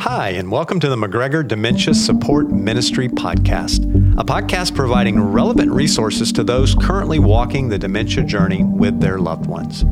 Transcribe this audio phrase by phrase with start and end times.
[0.00, 3.84] Hi, and welcome to the McGregor Dementia Support Ministry Podcast,
[4.16, 9.46] a podcast providing relevant resources to those currently walking the dementia journey with their loved
[9.46, 9.84] ones.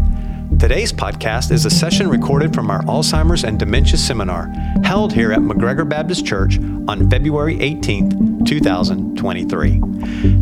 [0.61, 4.47] Today's podcast is a session recorded from our Alzheimer's and Dementia Seminar
[4.85, 9.81] held here at McGregor Baptist Church on February 18th, 2023.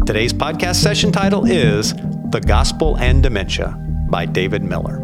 [0.05, 1.95] Today's podcast session title is
[2.29, 3.79] The Gospel and Dementia
[4.11, 5.04] by David Miller.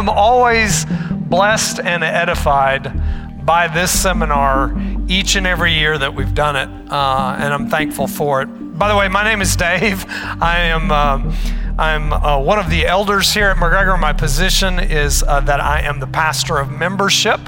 [0.00, 0.86] Am always
[1.28, 4.74] blessed and edified by this seminar
[5.08, 8.46] each and every year that we've done it, uh, and I'm thankful for it.
[8.46, 10.06] By the way, my name is Dave.
[10.08, 10.90] I am.
[10.90, 11.36] Uh,
[11.78, 13.98] I'm uh, one of the elders here at McGregor.
[13.98, 17.40] My position is uh, that I am the pastor of membership,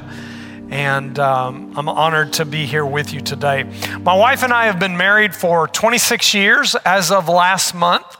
[0.71, 3.65] and um, I'm honored to be here with you today.
[4.01, 8.17] My wife and I have been married for 26 years as of last month,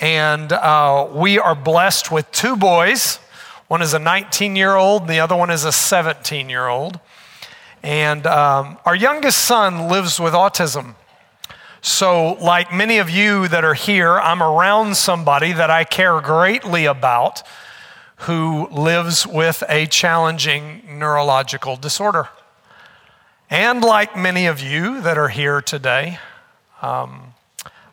[0.00, 3.18] and uh, we are blessed with two boys.
[3.72, 7.00] One is a 19 year old, the other one is a 17 year old.
[7.82, 10.94] And um, our youngest son lives with autism.
[11.80, 16.84] So, like many of you that are here, I'm around somebody that I care greatly
[16.84, 17.42] about
[18.26, 22.28] who lives with a challenging neurological disorder.
[23.48, 26.18] And like many of you that are here today,
[26.82, 27.32] um,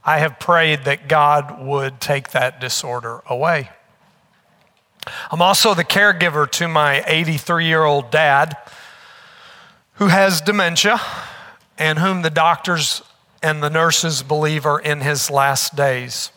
[0.04, 3.70] I have prayed that God would take that disorder away.
[5.32, 8.58] I'm also the caregiver to my 83 year old dad
[9.94, 11.00] who has dementia
[11.78, 13.02] and whom the doctors
[13.42, 16.32] and the nurses believe are in his last days.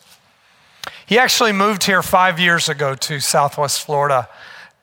[1.05, 4.29] He actually moved here five years ago to Southwest Florida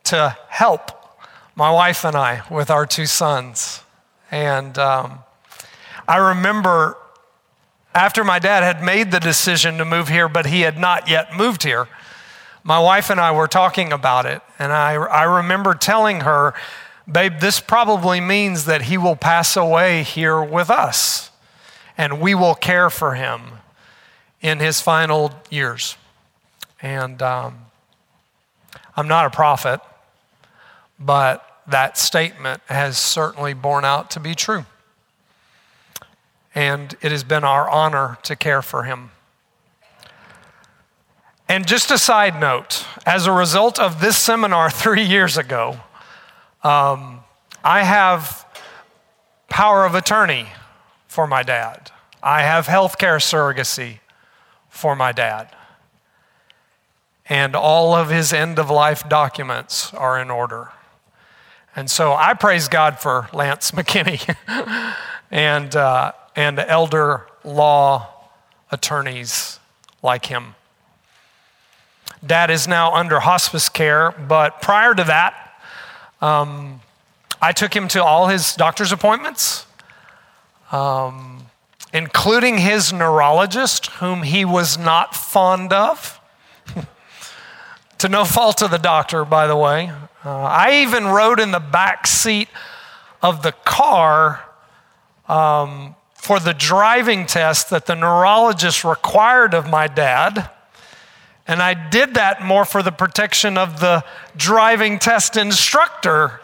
[0.04, 0.92] to help
[1.54, 3.82] my wife and I with our two sons.
[4.30, 5.20] And um,
[6.06, 6.96] I remember
[7.94, 11.36] after my dad had made the decision to move here, but he had not yet
[11.36, 11.88] moved here
[12.62, 16.54] my wife and I were talking about it, and I, I remember telling her,
[17.10, 21.30] Babe, this probably means that he will pass away here with us,
[21.96, 23.42] and we will care for him
[24.40, 25.96] in his final years.
[26.82, 27.58] And um,
[28.96, 29.80] I'm not a prophet,
[30.98, 34.64] but that statement has certainly borne out to be true.
[36.54, 39.10] And it has been our honor to care for him.
[41.50, 45.80] And just a side note, as a result of this seminar three years ago,
[46.62, 47.24] um,
[47.64, 48.46] I have
[49.48, 50.46] power of attorney
[51.08, 51.90] for my dad.
[52.22, 53.98] I have health care surrogacy
[54.68, 55.52] for my dad.
[57.28, 60.70] And all of his end of life documents are in order.
[61.74, 64.36] And so I praise God for Lance McKinney
[65.32, 68.06] and, uh, and elder law
[68.70, 69.58] attorneys
[70.00, 70.54] like him.
[72.24, 75.56] Dad is now under hospice care, but prior to that,
[76.20, 76.80] um,
[77.40, 79.66] I took him to all his doctor's appointments,
[80.70, 81.46] um,
[81.94, 86.20] including his neurologist, whom he was not fond of.
[87.98, 89.90] to no fault of the doctor, by the way.
[90.22, 92.48] Uh, I even rode in the back seat
[93.22, 94.44] of the car
[95.26, 100.50] um, for the driving test that the neurologist required of my dad.
[101.50, 104.04] And I did that more for the protection of the
[104.36, 106.40] driving test instructor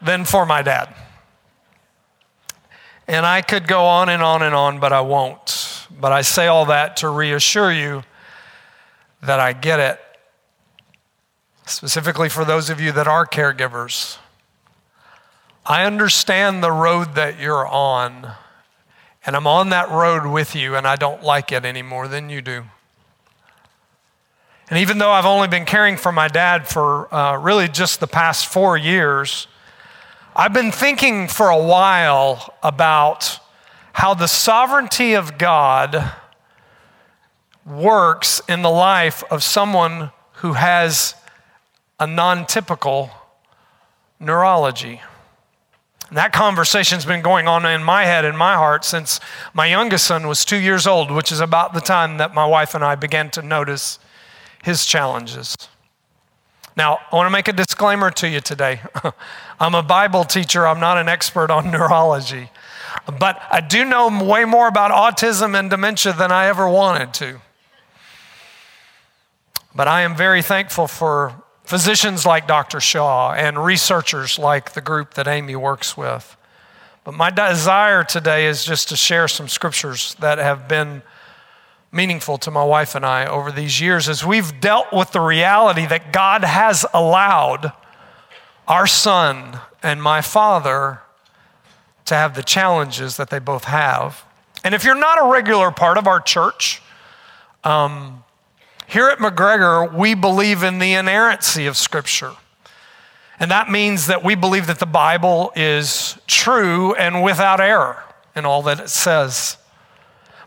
[0.00, 0.94] than for my dad.
[3.06, 5.86] And I could go on and on and on, but I won't.
[6.00, 8.04] But I say all that to reassure you
[9.22, 10.00] that I get it,
[11.66, 14.16] specifically for those of you that are caregivers.
[15.66, 18.32] I understand the road that you're on,
[19.26, 22.30] and I'm on that road with you, and I don't like it any more than
[22.30, 22.64] you do.
[24.70, 28.06] And even though I've only been caring for my dad for uh, really just the
[28.06, 29.46] past four years,
[30.36, 33.40] I've been thinking for a while about
[33.94, 36.12] how the sovereignty of God
[37.64, 41.14] works in the life of someone who has
[41.98, 43.10] a non typical
[44.20, 45.00] neurology.
[46.08, 49.18] And that conversation's been going on in my head and my heart since
[49.52, 52.74] my youngest son was two years old, which is about the time that my wife
[52.74, 53.98] and I began to notice
[54.62, 55.56] his challenges.
[56.76, 58.80] Now, I want to make a disclaimer to you today.
[59.60, 62.50] I'm a Bible teacher, I'm not an expert on neurology,
[63.18, 67.40] but I do know way more about autism and dementia than I ever wanted to.
[69.74, 71.34] But I am very thankful for
[71.64, 72.80] physicians like Dr.
[72.80, 76.36] Shaw and researchers like the group that Amy works with.
[77.04, 81.02] But my desire today is just to share some scriptures that have been
[81.90, 85.86] meaningful to my wife and I over these years is we've dealt with the reality
[85.86, 87.72] that God has allowed
[88.66, 91.00] our son and my father
[92.04, 94.24] to have the challenges that they both have.
[94.64, 96.82] And if you're not a regular part of our church,
[97.64, 98.24] um,
[98.86, 102.32] here at McGregor, we believe in the inerrancy of Scripture.
[103.38, 108.02] And that means that we believe that the Bible is true and without error
[108.34, 109.58] in all that it says.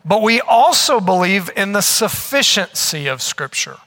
[0.04, 3.78] But we also believe in the sufficiency of Scripture.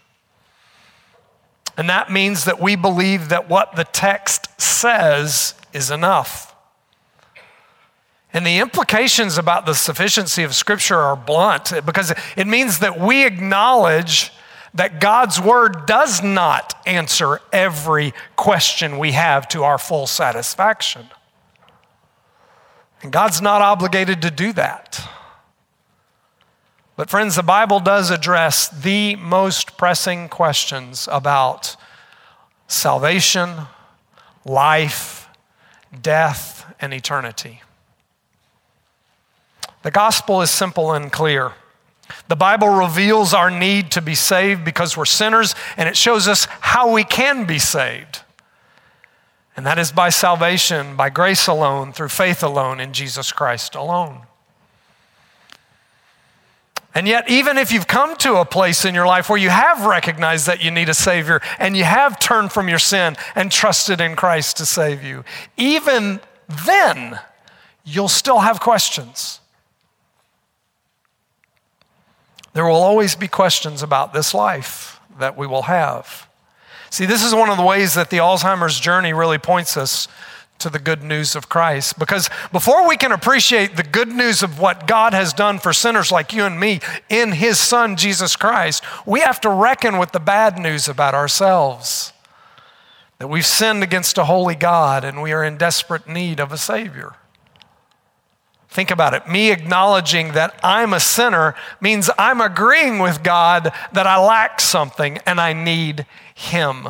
[1.77, 6.55] And that means that we believe that what the text says is enough.
[8.33, 13.25] And the implications about the sufficiency of Scripture are blunt because it means that we
[13.25, 14.33] acknowledge
[14.75, 21.09] that God's Word does not answer every question we have to our full satisfaction.
[23.03, 25.09] And God's not obligated to do that.
[26.97, 31.77] But, friends, the Bible does address the most pressing questions about
[32.69, 33.67] salvation,
[34.45, 35.29] life,
[36.01, 37.63] death, and eternity.
[39.83, 41.53] The gospel is simple and clear.
[42.29, 46.47] The Bible reveals our need to be saved because we're sinners, and it shows us
[46.61, 48.21] how we can be saved.
[49.57, 54.23] And that is by salvation, by grace alone, through faith alone, in Jesus Christ alone.
[56.95, 59.85] And yet, even if you've come to a place in your life where you have
[59.85, 64.01] recognized that you need a Savior and you have turned from your sin and trusted
[64.01, 65.25] in Christ to save you,
[65.57, 66.21] even
[66.67, 67.19] then,
[67.85, 69.41] you'll still have questions.
[72.53, 76.29] There will always be questions about this life that we will have.
[76.91, 80.07] See, this is one of the ways that the Alzheimer's journey really points us
[80.65, 81.99] to the good news of Christ.
[81.99, 86.11] Because before we can appreciate the good news of what God has done for sinners
[86.11, 86.81] like you and me
[87.11, 92.15] in His Son, Jesus Christ, we have to reckon with the bad news about ourselves
[93.19, 96.57] that we've sinned against a holy God and we are in desperate need of a
[96.57, 97.13] Savior.
[98.71, 99.29] Think about it.
[99.29, 105.19] Me acknowledging that I'm a sinner means I'm agreeing with God that I lack something
[105.27, 106.89] and I need Him.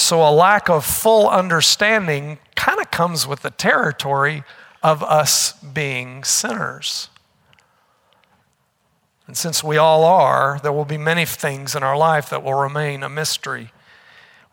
[0.00, 4.44] So, a lack of full understanding kind of comes with the territory
[4.80, 7.08] of us being sinners.
[9.26, 12.54] And since we all are, there will be many things in our life that will
[12.54, 13.72] remain a mystery.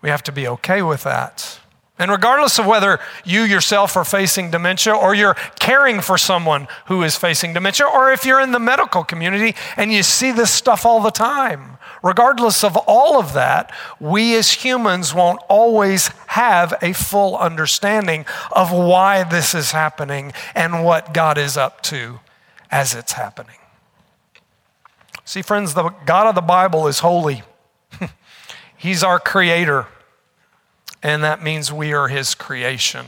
[0.01, 1.59] We have to be okay with that.
[1.97, 7.03] And regardless of whether you yourself are facing dementia or you're caring for someone who
[7.03, 10.86] is facing dementia, or if you're in the medical community and you see this stuff
[10.86, 16.92] all the time, regardless of all of that, we as humans won't always have a
[16.92, 22.19] full understanding of why this is happening and what God is up to
[22.69, 23.56] as it's happening.
[25.24, 27.44] See, friends, the God of the Bible is holy,
[28.77, 29.88] He's our creator,
[31.06, 33.06] and that means we are His creation.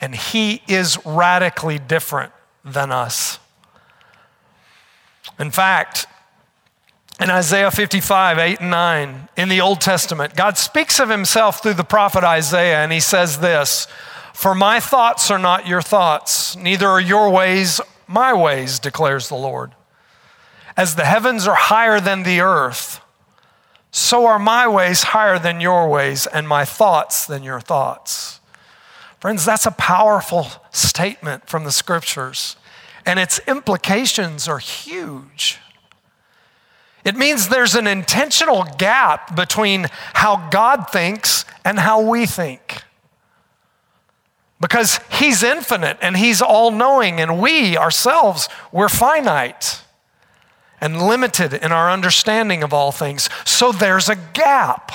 [0.00, 2.32] And He is radically different
[2.64, 3.38] than us.
[5.38, 6.06] In fact,
[7.20, 11.74] in Isaiah 55, 8 and 9, in the Old Testament, God speaks of himself through
[11.74, 13.86] the prophet Isaiah, and he says this
[14.34, 19.36] For my thoughts are not your thoughts, neither are your ways my ways, declares the
[19.36, 19.74] Lord.
[20.76, 23.00] As the heavens are higher than the earth,
[23.90, 28.40] so are my ways higher than your ways, and my thoughts than your thoughts.
[29.20, 32.56] Friends, that's a powerful statement from the scriptures,
[33.04, 35.58] and its implications are huge.
[37.04, 42.82] It means there's an intentional gap between how God thinks and how we think.
[44.60, 49.82] Because He's infinite and He's all knowing, and we ourselves, we're finite
[50.80, 53.28] and limited in our understanding of all things.
[53.44, 54.92] So there's a gap.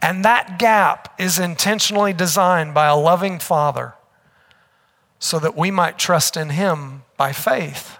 [0.00, 3.94] And that gap is intentionally designed by a loving Father
[5.18, 7.98] so that we might trust in Him by faith.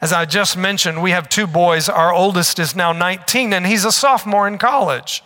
[0.00, 1.88] As I just mentioned, we have two boys.
[1.88, 5.22] Our oldest is now 19, and he's a sophomore in college.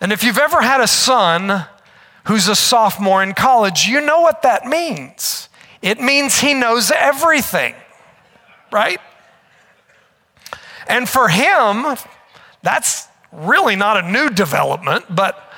[0.00, 1.66] And if you've ever had a son
[2.24, 5.48] who's a sophomore in college, you know what that means.
[5.80, 7.74] It means he knows everything,
[8.76, 9.00] right?
[10.86, 11.96] And for him,
[12.62, 15.50] that's really not a new development, but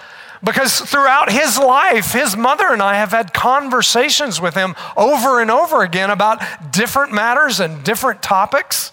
[0.44, 5.50] because throughout his life, his mother and I have had conversations with him over and
[5.50, 6.40] over again about
[6.72, 8.92] different matters and different topics.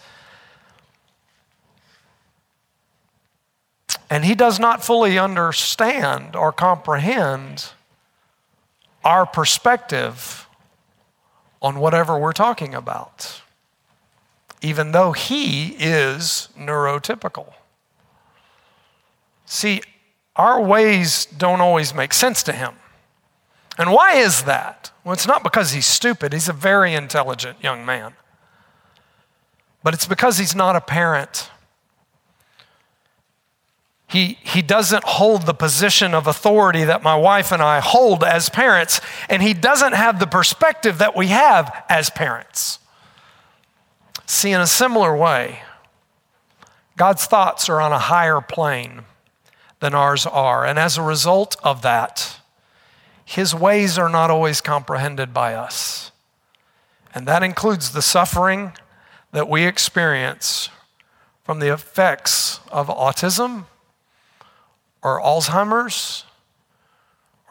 [4.10, 7.70] And he does not fully understand or comprehend
[9.03, 10.48] our perspective
[11.62, 13.41] on whatever we're talking about,
[14.65, 17.53] even though he is neurotypical.
[19.45, 19.81] See,
[20.36, 22.74] our ways don't always make sense to him.
[23.77, 24.91] And why is that?
[25.03, 28.13] Well, it's not because he's stupid, he's a very intelligent young man.
[29.84, 31.51] But it's because he's not a parent.
[34.07, 38.50] He, he doesn't hold the position of authority that my wife and I hold as
[38.50, 42.79] parents, and he doesn't have the perspective that we have as parents.
[44.25, 45.62] See, in a similar way,
[46.98, 49.03] God's thoughts are on a higher plane
[49.79, 50.65] than ours are.
[50.65, 52.39] And as a result of that,
[53.24, 56.12] his ways are not always comprehended by us.
[57.13, 58.74] And that includes the suffering
[59.32, 60.70] that we experience
[61.44, 63.65] from the effects of autism
[65.01, 66.25] or Alzheimer's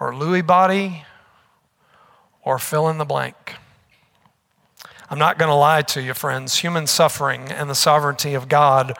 [0.01, 1.05] or Lewy body
[2.43, 3.55] or fill in the blank.
[5.11, 6.59] I'm not going to lie to you, friends.
[6.59, 8.97] Human suffering and the sovereignty of God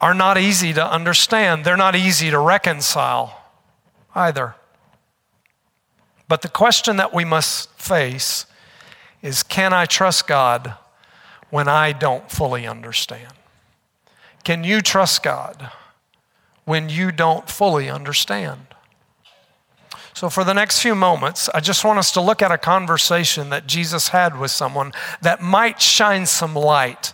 [0.00, 3.40] are not easy to understand, they're not easy to reconcile
[4.14, 4.56] either.
[6.28, 8.46] But the question that we must face
[9.22, 10.74] is can I trust God
[11.50, 13.32] when I don't fully understand?
[14.42, 15.70] Can you trust God
[16.64, 18.71] when you don't fully understand?
[20.22, 23.50] So, for the next few moments, I just want us to look at a conversation
[23.50, 27.12] that Jesus had with someone that might shine some light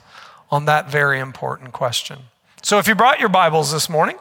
[0.50, 2.18] on that very important question.
[2.60, 4.16] So if you brought your Bibles this morning,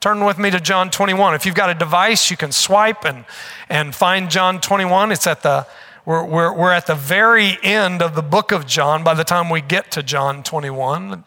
[0.00, 1.36] turn with me to John 21.
[1.36, 3.24] If you've got a device, you can swipe and,
[3.68, 5.12] and find John 21.
[5.12, 5.68] It's at the,
[6.04, 9.48] we're, we're, we're at the very end of the book of John by the time
[9.48, 11.24] we get to John 21.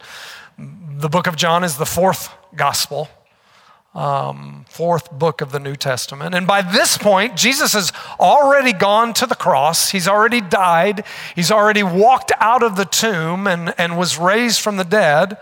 [0.58, 3.08] The book of John is the fourth gospel.
[3.94, 6.34] Um, fourth book of the New Testament.
[6.34, 9.90] And by this point, Jesus has already gone to the cross.
[9.90, 11.04] He's already died.
[11.34, 15.38] He's already walked out of the tomb and, and was raised from the dead.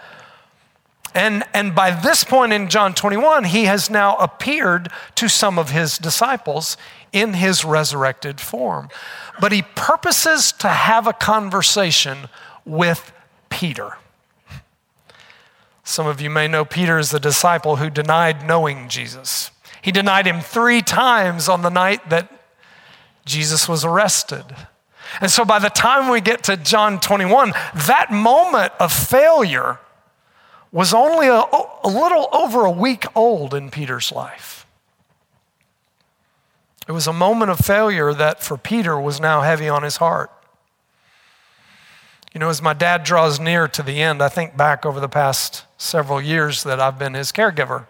[1.16, 5.70] And, and by this point in John 21, he has now appeared to some of
[5.70, 6.76] his disciples
[7.10, 8.90] in his resurrected form.
[9.40, 12.28] But he purposes to have a conversation
[12.66, 13.12] with
[13.48, 13.96] Peter.
[15.86, 19.52] Some of you may know Peter is the disciple who denied knowing Jesus.
[19.80, 22.28] He denied him three times on the night that
[23.24, 24.44] Jesus was arrested.
[25.20, 27.52] And so by the time we get to John 21,
[27.86, 29.78] that moment of failure
[30.72, 31.44] was only a,
[31.84, 34.66] a little over a week old in Peter's life.
[36.88, 40.32] It was a moment of failure that for Peter was now heavy on his heart.
[42.36, 45.08] You know, as my dad draws near to the end, I think back over the
[45.08, 47.86] past several years that I've been his caregiver.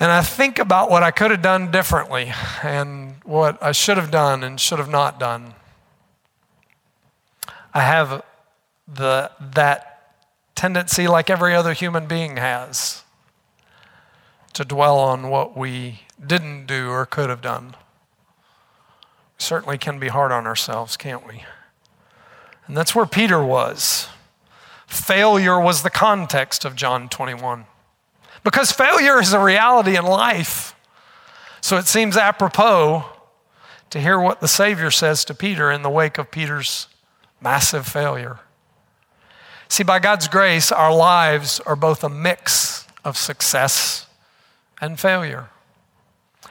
[0.00, 2.32] And I think about what I could have done differently
[2.64, 5.54] and what I should have done and should have not done.
[7.72, 8.24] I have
[8.92, 10.16] the, that
[10.56, 13.04] tendency, like every other human being has,
[14.54, 17.76] to dwell on what we didn't do or could have done.
[19.38, 21.44] Certainly can be hard on ourselves, can't we?
[22.66, 24.08] And that's where Peter was.
[24.86, 27.66] Failure was the context of John 21.
[28.42, 30.74] Because failure is a reality in life.
[31.60, 33.04] So it seems apropos
[33.90, 36.88] to hear what the Savior says to Peter in the wake of Peter's
[37.40, 38.40] massive failure.
[39.68, 44.06] See, by God's grace, our lives are both a mix of success
[44.80, 45.48] and failure.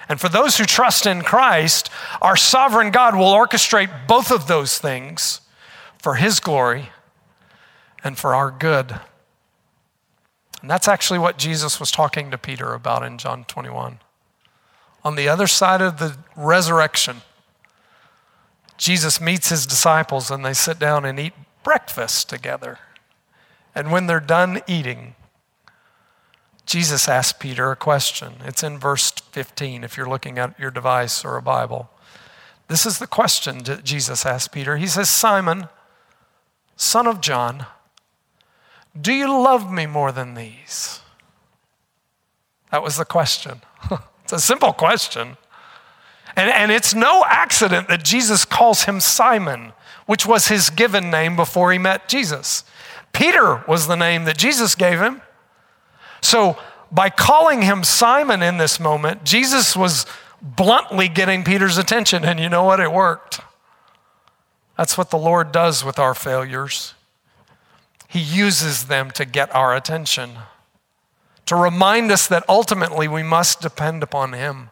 [0.09, 1.89] And for those who trust in Christ,
[2.21, 5.41] our sovereign God will orchestrate both of those things
[6.03, 6.89] for His glory
[8.03, 8.99] and for our good.
[10.61, 13.99] And that's actually what Jesus was talking to Peter about in John 21.
[15.05, 17.21] On the other side of the resurrection,
[18.77, 21.33] Jesus meets his disciples and they sit down and eat
[21.63, 22.79] breakfast together.
[23.73, 25.15] And when they're done eating,
[26.65, 28.33] Jesus asks Peter a question.
[28.43, 31.89] It's in verse 15 if you're looking at your device or a Bible.
[32.67, 34.75] This is the question that Jesus asked Peter.
[34.75, 35.69] He says, Simon,
[36.75, 37.65] son of John,
[38.99, 41.01] do you love me more than these?
[42.71, 43.61] That was the question.
[44.23, 45.37] it's a simple question.
[46.35, 49.73] And, and it's no accident that Jesus calls him Simon,
[50.05, 52.63] which was his given name before he met Jesus.
[53.11, 55.21] Peter was the name that Jesus gave him.
[56.21, 56.57] So,
[56.91, 60.05] by calling him Simon in this moment, Jesus was
[60.41, 62.79] bluntly getting Peter's attention, and you know what?
[62.79, 63.41] It worked.
[64.77, 66.93] That's what the Lord does with our failures.
[68.07, 70.31] He uses them to get our attention,
[71.45, 74.69] to remind us that ultimately we must depend upon Him.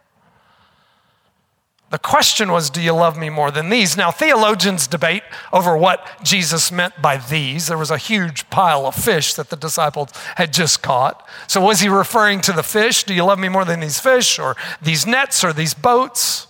[1.91, 3.97] The question was, Do you love me more than these?
[3.97, 7.67] Now, theologians debate over what Jesus meant by these.
[7.67, 11.27] There was a huge pile of fish that the disciples had just caught.
[11.47, 13.03] So, was he referring to the fish?
[13.03, 16.47] Do you love me more than these fish, or these nets, or these boats?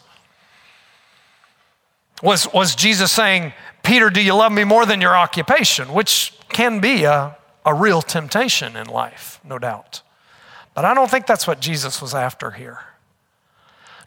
[2.22, 5.94] Was, was Jesus saying, Peter, do you love me more than your occupation?
[5.94, 7.36] Which can be a,
[7.66, 10.02] a real temptation in life, no doubt.
[10.74, 12.80] But I don't think that's what Jesus was after here.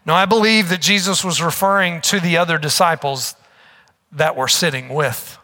[0.05, 3.35] No, I believe that Jesus was referring to the other disciples
[4.11, 5.37] that were sitting with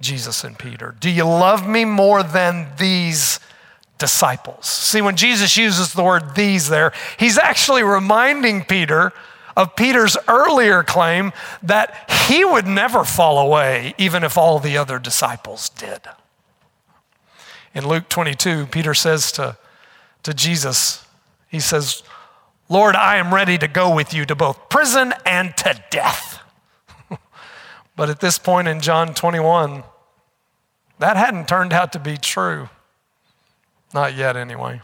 [0.00, 0.94] Jesus and Peter.
[0.98, 3.40] Do you love me more than these
[3.98, 4.66] disciples?
[4.66, 9.12] See, when Jesus uses the word these there, he's actually reminding Peter
[9.58, 11.32] of Peter's earlier claim
[11.64, 16.00] that he would never fall away, even if all the other disciples did.
[17.74, 19.58] In Luke 22, Peter says to,
[20.22, 21.04] to Jesus,
[21.48, 22.04] he says,
[22.68, 26.38] Lord, I am ready to go with you to both prison and to death.
[27.96, 29.82] but at this point in John 21,
[31.00, 32.68] that hadn't turned out to be true.
[33.92, 34.82] Not yet, anyway.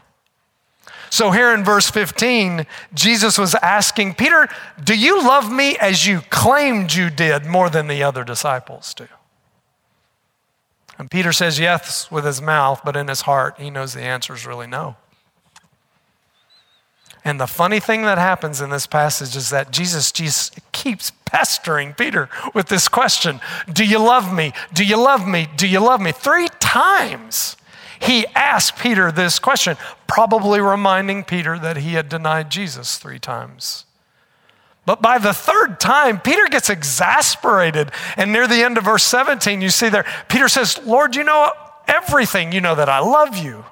[1.15, 4.49] So, here in verse 15, Jesus was asking Peter,
[4.83, 9.07] Do you love me as you claimed you did more than the other disciples do?
[10.99, 14.33] And Peter says yes with his mouth, but in his heart, he knows the answer
[14.33, 14.97] is really no.
[17.23, 20.11] And the funny thing that happens in this passage is that Jesus
[20.73, 23.39] keeps pestering Peter with this question
[23.71, 24.51] Do you love me?
[24.73, 25.47] Do you love me?
[25.55, 26.11] Do you love me?
[26.11, 27.55] Three times
[27.99, 33.85] he asked Peter this question, probably reminding Peter that he had denied Jesus three times.
[34.85, 37.91] But by the third time, Peter gets exasperated.
[38.17, 41.51] And near the end of verse 17, you see there, Peter says, Lord, you know
[41.87, 42.51] everything.
[42.51, 43.65] You know that I love you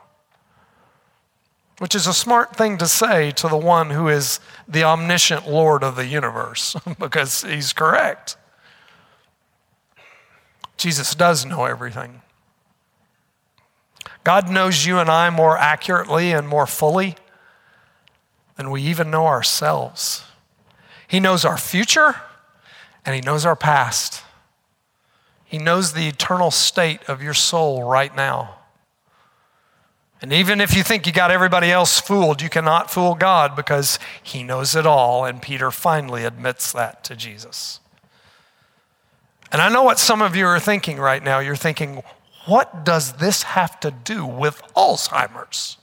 [1.83, 4.39] which is a smart thing to say to the one who is
[4.69, 8.37] the omniscient Lord of the universe, because he's correct.
[10.77, 12.21] Jesus does know everything.
[14.23, 17.15] God knows you and I more accurately and more fully
[18.55, 20.23] than we even know ourselves.
[21.07, 22.15] He knows our future
[23.05, 24.23] and He knows our past.
[25.45, 28.55] He knows the eternal state of your soul right now.
[30.21, 33.99] And even if you think you got everybody else fooled, you cannot fool God because
[34.23, 35.25] He knows it all.
[35.25, 37.81] And Peter finally admits that to Jesus.
[39.51, 41.39] And I know what some of you are thinking right now.
[41.39, 42.01] You're thinking,
[42.45, 45.77] what does this have to do with Alzheimer's?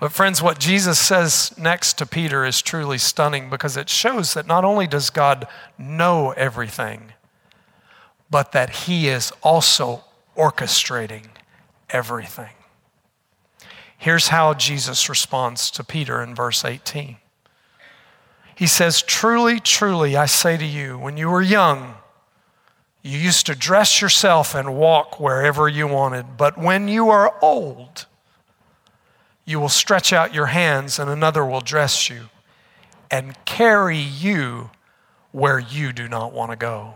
[0.00, 4.48] But, friends, what Jesus says next to Peter is truly stunning because it shows that
[4.48, 5.46] not only does God
[5.78, 7.12] know everything,
[8.28, 10.02] but that He is also
[10.36, 11.26] orchestrating
[11.90, 12.50] everything.
[13.96, 17.18] Here's how Jesus responds to Peter in verse 18.
[18.56, 21.94] He says, Truly, truly, I say to you, when you were young,
[23.02, 26.36] you used to dress yourself and walk wherever you wanted.
[26.36, 28.06] But when you are old,
[29.44, 32.28] you will stretch out your hands and another will dress you
[33.10, 34.70] and carry you
[35.32, 36.94] where you do not want to go.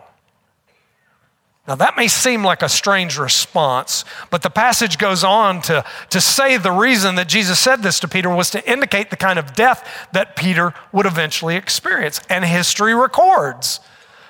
[1.66, 6.20] Now, that may seem like a strange response, but the passage goes on to, to
[6.20, 9.52] say the reason that Jesus said this to Peter was to indicate the kind of
[9.52, 12.20] death that Peter would eventually experience.
[12.30, 13.80] And history records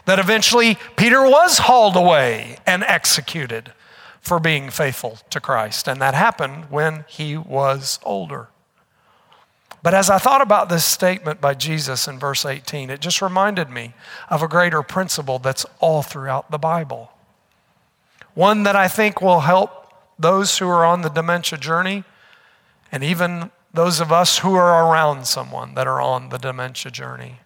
[0.07, 3.73] that eventually Peter was hauled away and executed
[4.21, 5.87] for being faithful to Christ.
[5.87, 8.49] And that happened when he was older.
[9.83, 13.71] But as I thought about this statement by Jesus in verse 18, it just reminded
[13.71, 13.95] me
[14.29, 17.13] of a greater principle that's all throughout the Bible.
[18.35, 22.05] One that I think will help those who are on the dementia journey
[22.91, 27.41] and even those of us who are around someone that are on the dementia journey.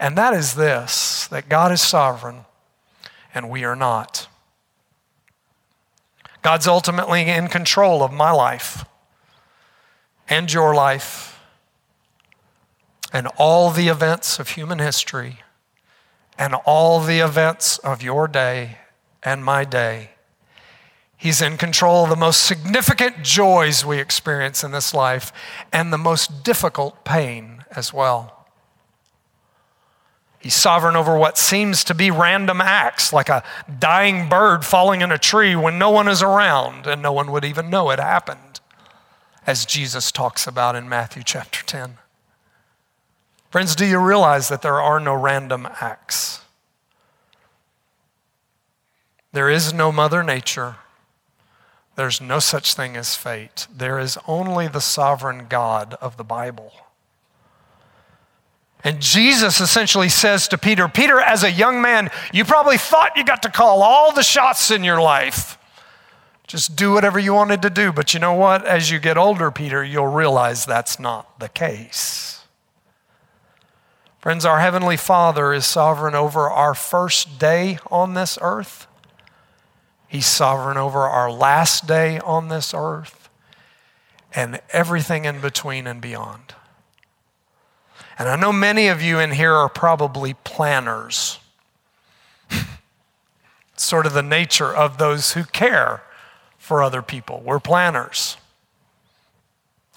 [0.00, 2.46] And that is this that God is sovereign
[3.34, 4.26] and we are not.
[6.42, 8.86] God's ultimately in control of my life
[10.28, 11.38] and your life
[13.12, 15.40] and all the events of human history
[16.38, 18.78] and all the events of your day
[19.22, 20.12] and my day.
[21.14, 25.30] He's in control of the most significant joys we experience in this life
[25.70, 28.39] and the most difficult pain as well.
[30.40, 33.44] He's sovereign over what seems to be random acts, like a
[33.78, 37.44] dying bird falling in a tree when no one is around and no one would
[37.44, 38.60] even know it happened,
[39.46, 41.98] as Jesus talks about in Matthew chapter 10.
[43.50, 46.40] Friends, do you realize that there are no random acts?
[49.32, 50.76] There is no Mother Nature.
[51.96, 53.66] There's no such thing as fate.
[53.70, 56.72] There is only the sovereign God of the Bible.
[58.82, 63.24] And Jesus essentially says to Peter, Peter, as a young man, you probably thought you
[63.24, 65.58] got to call all the shots in your life.
[66.46, 67.92] Just do whatever you wanted to do.
[67.92, 68.66] But you know what?
[68.66, 72.42] As you get older, Peter, you'll realize that's not the case.
[74.18, 78.86] Friends, our Heavenly Father is sovereign over our first day on this earth.
[80.08, 83.30] He's sovereign over our last day on this earth
[84.34, 86.54] and everything in between and beyond.
[88.20, 91.38] And I know many of you in here are probably planners.
[93.76, 96.02] sort of the nature of those who care
[96.58, 97.40] for other people.
[97.42, 98.36] We're planners.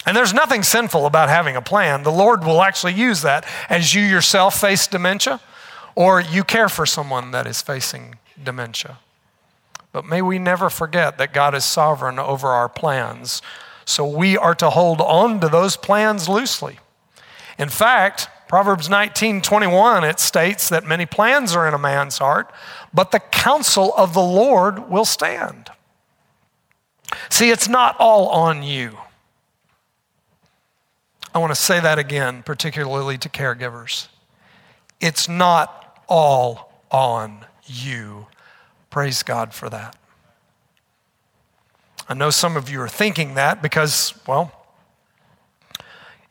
[0.06, 2.02] And there's nothing sinful about having a plan.
[2.02, 5.38] The Lord will actually use that as you yourself face dementia
[5.94, 9.00] or you care for someone that is facing dementia.
[9.92, 13.42] But may we never forget that God is sovereign over our plans.
[13.84, 16.78] So we are to hold on to those plans loosely.
[17.58, 22.52] In fact, Proverbs 19 21, it states that many plans are in a man's heart,
[22.92, 25.70] but the counsel of the Lord will stand.
[27.30, 28.98] See, it's not all on you.
[31.34, 34.08] I want to say that again, particularly to caregivers.
[35.00, 38.26] It's not all on you.
[38.90, 39.96] Praise God for that.
[42.08, 44.63] I know some of you are thinking that because, well,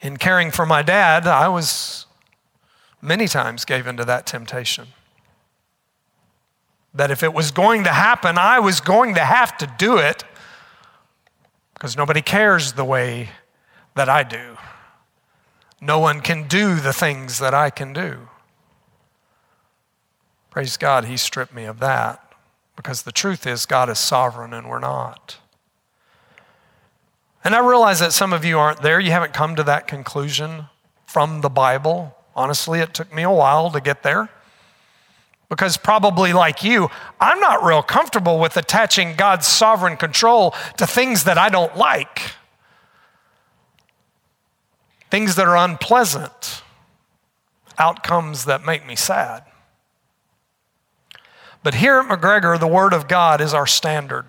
[0.03, 2.05] in caring for my dad, I was
[3.01, 4.89] many times gave into that temptation.
[6.93, 10.25] That if it was going to happen, I was going to have to do it
[11.73, 13.29] because nobody cares the way
[13.95, 14.57] that I do.
[15.81, 18.27] No one can do the things that I can do.
[20.49, 22.33] Praise God, He stripped me of that
[22.75, 25.37] because the truth is, God is sovereign and we're not.
[27.43, 28.99] And I realize that some of you aren't there.
[28.99, 30.67] You haven't come to that conclusion
[31.05, 32.15] from the Bible.
[32.35, 34.29] Honestly, it took me a while to get there.
[35.49, 41.25] Because probably like you, I'm not real comfortable with attaching God's sovereign control to things
[41.25, 42.21] that I don't like,
[45.11, 46.63] things that are unpleasant,
[47.77, 49.43] outcomes that make me sad.
[51.61, 54.25] But here at McGregor, the Word of God is our standard.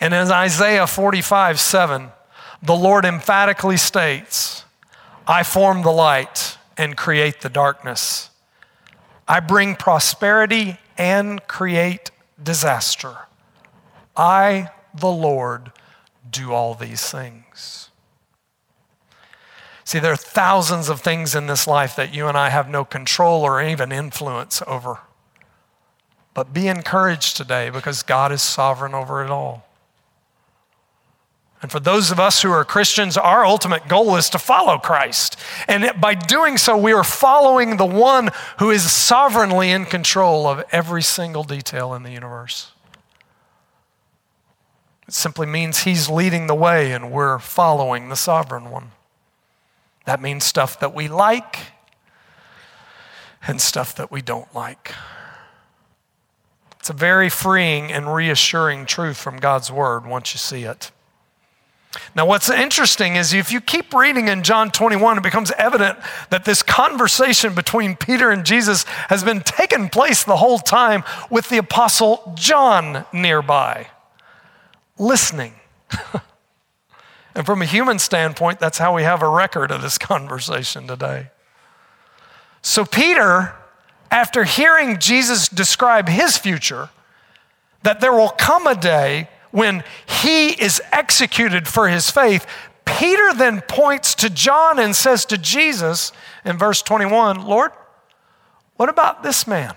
[0.00, 2.10] And in Isaiah 45 7,
[2.62, 4.64] the Lord emphatically states,
[5.26, 8.30] I form the light and create the darkness.
[9.26, 12.10] I bring prosperity and create
[12.42, 13.16] disaster.
[14.16, 15.72] I, the Lord,
[16.30, 17.90] do all these things.
[19.84, 22.84] See, there are thousands of things in this life that you and I have no
[22.84, 25.00] control or even influence over.
[26.34, 29.65] But be encouraged today because God is sovereign over it all.
[31.66, 35.36] And for those of us who are Christians, our ultimate goal is to follow Christ.
[35.66, 40.64] And by doing so, we are following the one who is sovereignly in control of
[40.70, 42.70] every single detail in the universe.
[45.08, 48.92] It simply means he's leading the way and we're following the sovereign one.
[50.04, 51.58] That means stuff that we like
[53.44, 54.92] and stuff that we don't like.
[56.78, 60.92] It's a very freeing and reassuring truth from God's word once you see it.
[62.14, 65.98] Now, what's interesting is if you keep reading in John 21, it becomes evident
[66.30, 71.48] that this conversation between Peter and Jesus has been taking place the whole time with
[71.48, 73.88] the Apostle John nearby,
[74.98, 75.54] listening.
[77.34, 81.28] and from a human standpoint, that's how we have a record of this conversation today.
[82.62, 83.54] So, Peter,
[84.10, 86.90] after hearing Jesus describe his future,
[87.82, 89.82] that there will come a day when
[90.20, 92.46] he is executed for his faith,
[92.84, 96.12] Peter then points to John and says to Jesus
[96.44, 97.72] in verse 21, Lord,
[98.76, 99.74] what about this man?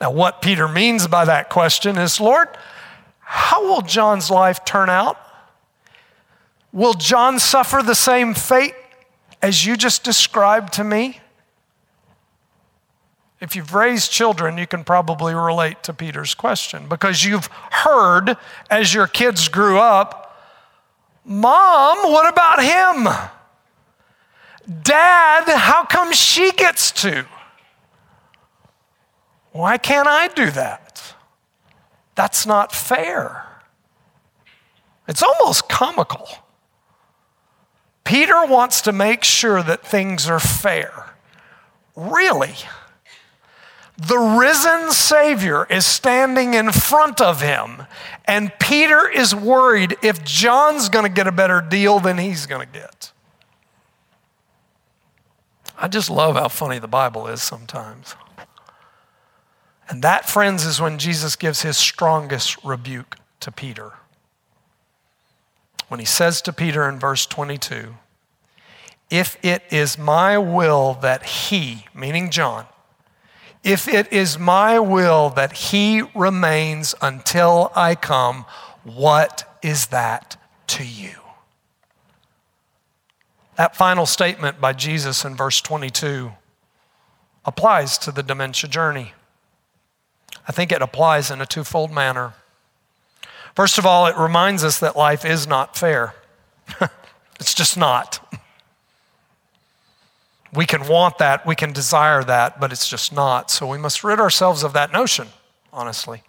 [0.00, 2.46] Now, what Peter means by that question is, Lord,
[3.18, 5.18] how will John's life turn out?
[6.70, 8.76] Will John suffer the same fate
[9.42, 11.18] as you just described to me?
[13.40, 18.36] If you've raised children, you can probably relate to Peter's question because you've heard
[18.70, 20.22] as your kids grew up,
[21.24, 23.08] Mom, what about him?
[24.82, 27.26] Dad, how come she gets to?
[29.52, 31.14] Why can't I do that?
[32.14, 33.44] That's not fair.
[35.08, 36.28] It's almost comical.
[38.04, 41.14] Peter wants to make sure that things are fair.
[41.94, 42.54] Really?
[43.98, 47.86] The risen Savior is standing in front of him,
[48.26, 52.66] and Peter is worried if John's going to get a better deal than he's going
[52.66, 53.12] to get.
[55.78, 58.14] I just love how funny the Bible is sometimes.
[59.88, 63.94] And that, friends, is when Jesus gives his strongest rebuke to Peter.
[65.88, 67.94] When he says to Peter in verse 22,
[69.08, 72.66] If it is my will that he, meaning John,
[73.66, 78.44] if it is my will that he remains until I come,
[78.84, 80.36] what is that
[80.68, 81.16] to you?
[83.56, 86.30] That final statement by Jesus in verse 22
[87.44, 89.14] applies to the dementia journey.
[90.46, 92.34] I think it applies in a twofold manner.
[93.56, 96.14] First of all, it reminds us that life is not fair.
[97.40, 98.32] it's just not.
[100.56, 103.50] We can want that, we can desire that, but it's just not.
[103.50, 105.28] So we must rid ourselves of that notion,
[105.70, 106.22] honestly.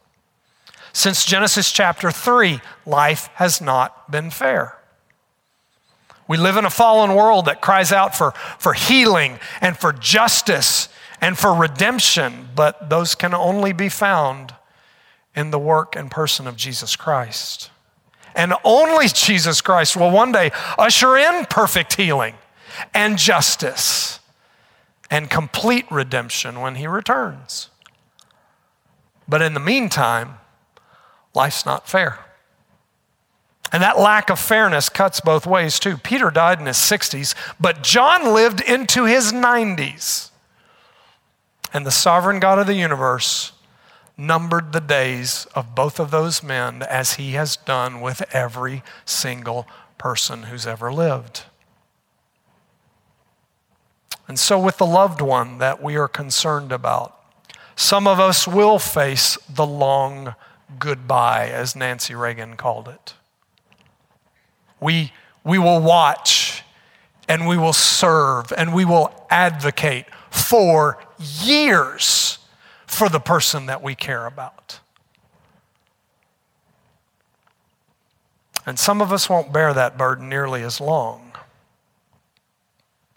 [0.91, 4.77] Since Genesis chapter 3, life has not been fair.
[6.27, 10.89] We live in a fallen world that cries out for, for healing and for justice
[11.21, 14.53] and for redemption, but those can only be found
[15.35, 17.71] in the work and person of Jesus Christ.
[18.35, 22.35] And only Jesus Christ will one day usher in perfect healing
[22.93, 24.16] and justice
[25.09, 27.69] and complete redemption when he returns.
[29.27, 30.35] But in the meantime,
[31.33, 32.19] life's not fair.
[33.71, 35.97] And that lack of fairness cuts both ways, too.
[35.97, 40.31] Peter died in his 60s, but John lived into his 90s.
[41.73, 43.51] And the sovereign God of the universe
[44.17, 49.67] numbered the days of both of those men as he has done with every single
[49.97, 51.43] person who's ever lived.
[54.27, 57.17] And so, with the loved one that we are concerned about,
[57.75, 60.35] some of us will face the long
[60.79, 63.13] goodbye, as Nancy Reagan called it.
[64.79, 65.13] We,
[65.43, 66.63] we will watch
[67.27, 72.39] and we will serve and we will advocate for years
[72.85, 74.79] for the person that we care about.
[78.65, 81.26] And some of us won't bear that burden nearly as long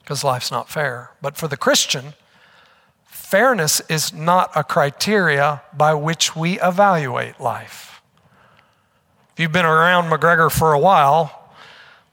[0.00, 1.12] because life's not fair.
[1.22, 2.14] But for the Christian,
[3.06, 8.02] fairness is not a criteria by which we evaluate life.
[9.32, 11.54] If you've been around McGregor for a while,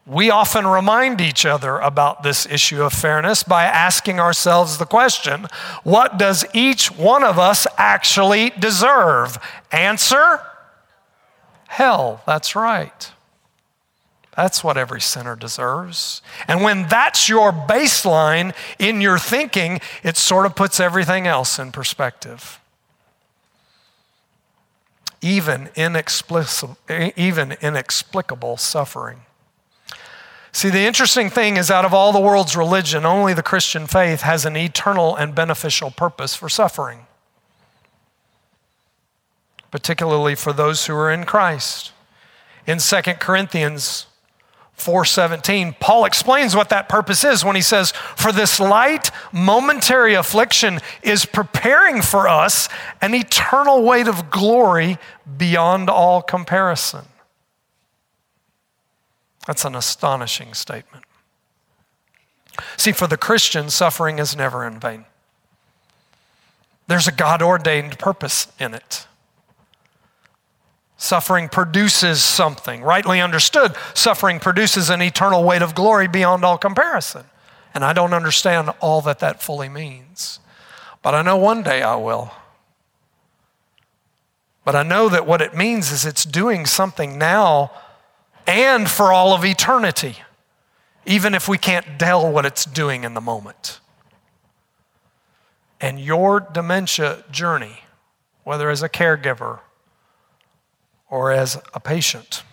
[0.05, 5.47] we often remind each other about this issue of fairness by asking ourselves the question
[5.83, 9.37] what does each one of us actually deserve?
[9.71, 10.41] Answer
[11.67, 12.21] hell.
[12.25, 13.11] That's right.
[14.37, 16.21] That's what every sinner deserves.
[16.47, 21.71] And when that's your baseline in your thinking, it sort of puts everything else in
[21.71, 22.59] perspective.
[25.23, 26.77] Even inexplicable,
[27.15, 29.21] even inexplicable suffering.
[30.51, 34.21] See, the interesting thing is, out of all the world's religion, only the Christian faith
[34.21, 37.07] has an eternal and beneficial purpose for suffering,
[39.71, 41.91] particularly for those who are in Christ.
[42.67, 44.05] In 2 Corinthians
[44.77, 50.79] 4:17 Paul explains what that purpose is when he says for this light momentary affliction
[51.01, 52.69] is preparing for us
[53.01, 54.97] an eternal weight of glory
[55.37, 57.05] beyond all comparison.
[59.47, 61.05] That's an astonishing statement.
[62.75, 65.05] See for the Christian suffering is never in vain.
[66.87, 69.07] There's a God ordained purpose in it.
[70.97, 72.81] Suffering produces something.
[72.81, 77.25] Rightly understood, suffering produces an eternal weight of glory beyond all comparison.
[77.73, 80.39] And I don't understand all that that fully means.
[81.03, 82.31] But I know one day I will.
[84.65, 87.71] But I know that what it means is it's doing something now
[88.47, 90.17] and for all of eternity,
[91.05, 93.79] even if we can't tell what it's doing in the moment.
[95.79, 97.83] And your dementia journey,
[98.43, 99.59] whether as a caregiver
[101.09, 102.43] or as a patient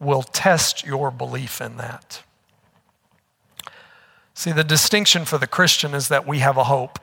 [0.00, 2.22] will test your belief in that.
[4.34, 7.00] See, the distinction for the Christian is that we have a hope,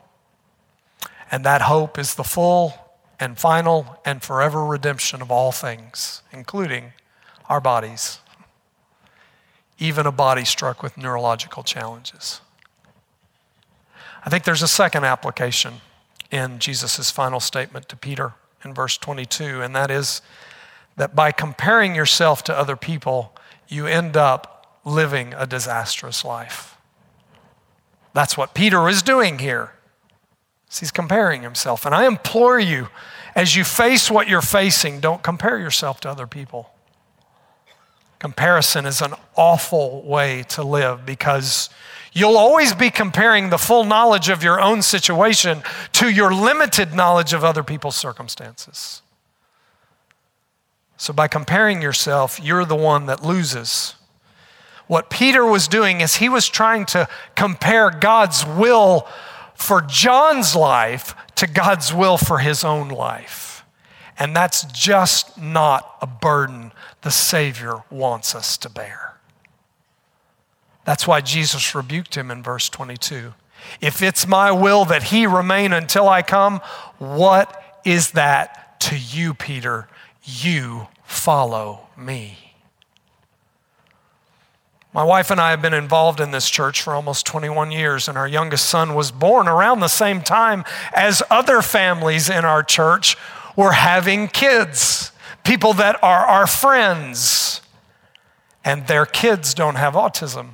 [1.30, 2.74] and that hope is the full
[3.20, 6.94] and final and forever redemption of all things, including
[7.50, 8.20] our bodies,
[9.78, 12.40] even a body struck with neurological challenges.
[14.26, 15.82] I think there's a second application
[16.32, 20.22] in Jesus' final statement to Peter in verse 22, and that is
[20.98, 23.36] that by comparing yourself to other people,
[23.68, 26.78] you end up living a disastrous life.
[28.14, 29.74] That's what Peter is doing here.
[30.80, 31.86] He's comparing himself.
[31.86, 32.88] And I implore you,
[33.36, 36.72] as you face what you're facing, don't compare yourself to other people.
[38.20, 41.70] Comparison is an awful way to live because
[42.16, 47.34] you'll always be comparing the full knowledge of your own situation to your limited knowledge
[47.34, 49.04] of other people's circumstances.
[50.98, 53.96] So, by comparing yourself, you're the one that loses.
[54.88, 59.08] What Peter was doing is he was trying to compare God's will
[59.54, 63.66] for John's life to God's will for his own life.
[64.18, 69.15] And that's just not a burden the Savior wants us to bear.
[70.86, 73.34] That's why Jesus rebuked him in verse 22.
[73.82, 76.62] If it's my will that he remain until I come,
[77.00, 79.88] what is that to you, Peter?
[80.24, 82.38] You follow me.
[84.94, 88.18] My wife and I have been involved in this church for almost 21 years, and
[88.18, 93.18] our youngest son was born around the same time as other families in our church
[93.58, 95.12] were having kids,
[95.44, 97.60] people that are our friends,
[98.64, 100.52] and their kids don't have autism.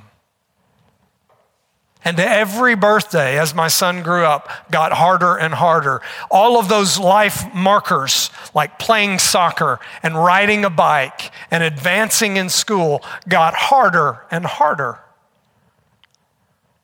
[2.04, 6.00] And every birthday, as my son grew up, got harder and harder.
[6.30, 12.48] All of those life markers, like playing soccer and riding a bike and advancing in
[12.48, 14.98] school, got harder and harder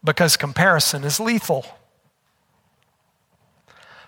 [0.05, 1.67] because comparison is lethal.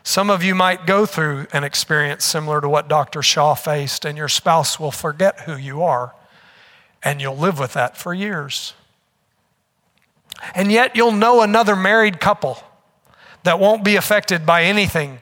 [0.03, 3.21] Some of you might go through an experience similar to what Dr.
[3.23, 6.15] Shaw faced, and your spouse will forget who you are,
[7.03, 8.75] and you'll live with that for years.
[10.55, 12.63] And yet you'll know another married couple
[13.43, 15.21] that won't be affected by anything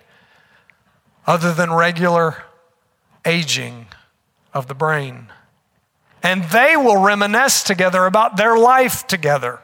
[1.27, 2.45] other than regular
[3.25, 3.87] aging
[4.55, 5.29] of the brain.
[6.23, 9.61] And they will reminisce together about their life together.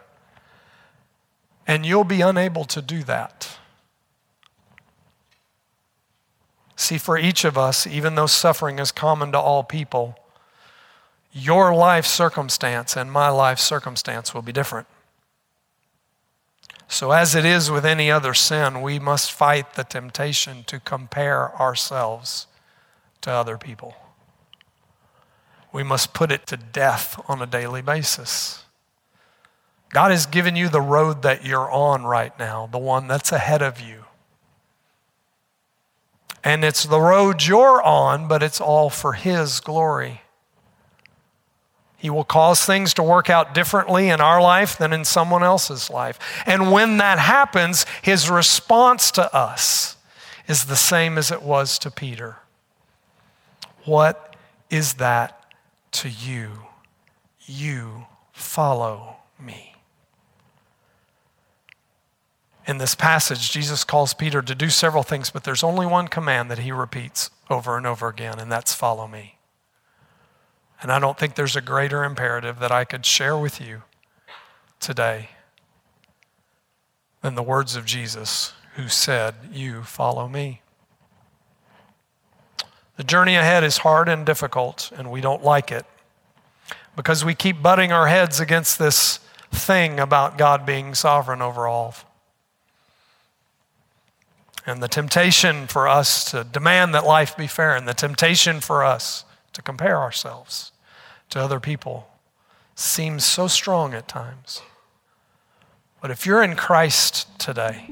[1.66, 3.58] And you'll be unable to do that.
[6.76, 10.18] See, for each of us, even though suffering is common to all people,
[11.32, 14.86] your life circumstance and my life circumstance will be different.
[16.94, 21.52] So, as it is with any other sin, we must fight the temptation to compare
[21.60, 22.46] ourselves
[23.22, 23.96] to other people.
[25.72, 28.62] We must put it to death on a daily basis.
[29.88, 33.60] God has given you the road that you're on right now, the one that's ahead
[33.60, 34.04] of you.
[36.44, 40.20] And it's the road you're on, but it's all for His glory.
[42.04, 45.88] He will cause things to work out differently in our life than in someone else's
[45.88, 46.18] life.
[46.44, 49.96] And when that happens, his response to us
[50.46, 52.40] is the same as it was to Peter.
[53.86, 54.36] What
[54.68, 55.50] is that
[55.92, 56.64] to you?
[57.46, 59.74] You follow me.
[62.66, 66.50] In this passage, Jesus calls Peter to do several things, but there's only one command
[66.50, 69.33] that he repeats over and over again, and that's follow me.
[70.82, 73.82] And I don't think there's a greater imperative that I could share with you
[74.80, 75.30] today
[77.22, 80.60] than the words of Jesus who said, You follow me.
[82.96, 85.86] The journey ahead is hard and difficult, and we don't like it
[86.96, 89.18] because we keep butting our heads against this
[89.50, 91.94] thing about God being sovereign over all.
[94.66, 98.84] And the temptation for us to demand that life be fair, and the temptation for
[98.84, 100.72] us to compare ourselves
[101.30, 102.08] to other people
[102.74, 104.62] seems so strong at times.
[106.02, 107.88] But if you're in Christ today,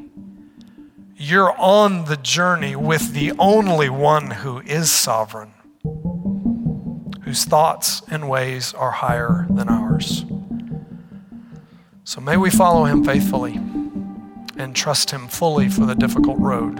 [1.17, 5.53] you're on the journey with the only one who is sovereign,
[7.23, 10.25] whose thoughts and ways are higher than ours.
[12.05, 13.55] So may we follow him faithfully
[14.57, 16.79] and trust him fully for the difficult road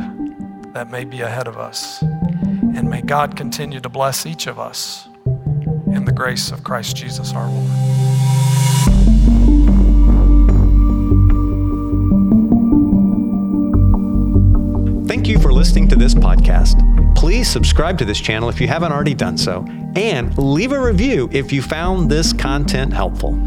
[0.75, 2.03] that may be ahead of us.
[2.75, 5.09] And may God continue to bless each of us
[5.87, 7.93] in the grace of Christ Jesus our Lord.
[15.07, 16.75] Thank you for listening to this podcast.
[17.15, 19.65] Please subscribe to this channel if you haven't already done so,
[19.95, 23.39] and leave a review if you found this content helpful.